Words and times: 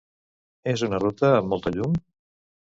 Era 0.71 0.87
una 0.87 1.01
ruta 1.05 1.31
amb 1.35 1.53
molta 1.53 1.77
llum? 1.79 1.97